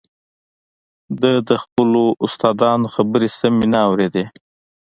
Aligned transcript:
ده 1.21 1.33
د 1.47 1.51
خپلو 1.63 2.03
استادانو 2.25 2.87
خبرې 2.95 3.29
سمې 3.39 3.65
نه 3.73 3.79
اورېدې 3.89 4.25